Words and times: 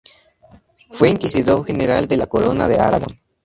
Fue 0.89 1.09
Inquisidor 1.11 1.63
general 1.63 2.07
de 2.07 2.17
la 2.17 2.25
Corona 2.25 2.67
de 2.67 2.79
Aragón. 2.79 3.19